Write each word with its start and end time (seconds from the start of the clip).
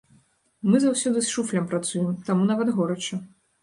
Мы 0.69 0.81
заўсёды 0.85 1.23
з 1.27 1.35
шуфлям 1.35 1.71
працуем, 1.77 2.11
таму 2.31 2.53
нават 2.53 2.77
горача. 2.83 3.27